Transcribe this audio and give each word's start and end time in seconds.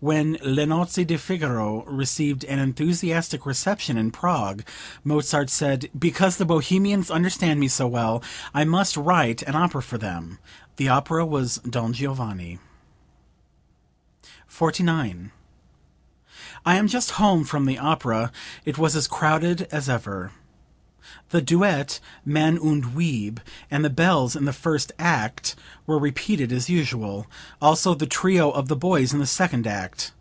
When 0.00 0.38
"Le 0.42 0.64
Nozze 0.64 1.04
di 1.04 1.16
Figaro" 1.16 1.82
received 1.82 2.44
an 2.44 2.60
enthusiastic 2.60 3.44
reception 3.44 3.96
in 3.98 4.12
Prague, 4.12 4.62
Mozart 5.02 5.50
said: 5.50 5.90
"Because 5.98 6.36
the 6.36 6.44
Bohemians 6.44 7.10
understand 7.10 7.58
me 7.58 7.66
so 7.66 7.88
well 7.88 8.22
I 8.54 8.62
must 8.62 8.96
write 8.96 9.42
an 9.42 9.56
opera 9.56 9.82
for 9.82 9.98
them." 9.98 10.38
The 10.76 10.88
opera 10.88 11.26
was 11.26 11.58
"Don 11.68 11.92
Giovanni.") 11.94 12.60
49. 14.46 15.32
"I 16.64 16.74
am 16.76 16.86
just 16.86 17.10
home 17.22 17.42
from 17.42 17.64
the 17.66 17.78
opera; 17.78 18.30
it 18.64 18.78
was 18.78 18.94
as 18.94 19.08
crowded 19.08 19.62
as 19.72 19.88
ever. 19.88 20.30
The 21.30 21.42
duet, 21.42 22.00
'Mann 22.24 22.58
und 22.58 22.94
Weib,' 22.94 23.40
and 23.70 23.82
the 23.84 23.88
bells 23.90 24.36
in 24.36 24.44
the 24.44 24.52
first 24.52 24.92
act, 24.98 25.56
were 25.86 25.98
repeated 25.98 26.52
as 26.52 26.68
usual, 26.70 27.26
also 27.62 27.94
the 27.94 28.06
trio 28.06 28.50
of 28.50 28.68
the 28.68 28.76
boys 28.76 29.12
in 29.12 29.18
the 29.18 29.26
second 29.26 29.66
act. 29.66 30.12